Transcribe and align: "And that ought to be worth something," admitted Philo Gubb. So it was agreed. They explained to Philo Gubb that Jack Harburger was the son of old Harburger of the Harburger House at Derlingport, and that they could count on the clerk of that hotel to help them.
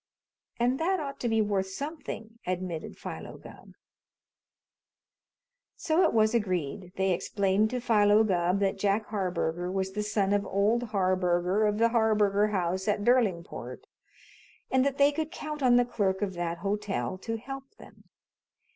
"And 0.59 0.79
that 0.79 0.99
ought 0.99 1.19
to 1.19 1.29
be 1.29 1.43
worth 1.43 1.67
something," 1.69 2.39
admitted 2.47 2.97
Philo 2.97 3.37
Gubb. 3.37 3.73
So 5.75 6.01
it 6.01 6.11
was 6.11 6.33
agreed. 6.33 6.91
They 6.95 7.11
explained 7.11 7.69
to 7.69 7.79
Philo 7.79 8.23
Gubb 8.23 8.61
that 8.61 8.79
Jack 8.79 9.05
Harburger 9.09 9.71
was 9.71 9.91
the 9.91 10.01
son 10.01 10.33
of 10.33 10.43
old 10.43 10.85
Harburger 10.85 11.67
of 11.67 11.77
the 11.77 11.89
Harburger 11.89 12.47
House 12.47 12.87
at 12.87 13.03
Derlingport, 13.03 13.83
and 14.71 14.83
that 14.83 14.97
they 14.97 15.11
could 15.11 15.29
count 15.29 15.61
on 15.61 15.75
the 15.75 15.85
clerk 15.85 16.23
of 16.23 16.33
that 16.33 16.57
hotel 16.65 17.15
to 17.19 17.37
help 17.37 17.75
them. 17.75 18.05